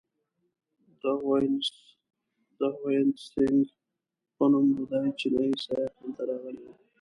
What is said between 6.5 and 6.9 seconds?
و.